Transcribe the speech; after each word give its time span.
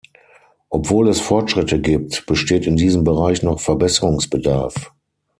Obwohl 0.71 1.09
es 1.09 1.21
Fortschritte 1.21 1.79
gibt, 1.79 2.25
besteht 2.25 2.65
in 2.65 2.75
diesem 2.75 3.03
Bereich 3.03 3.43
noch 3.43 3.59
Verbesserungsbedarf. 3.59 4.91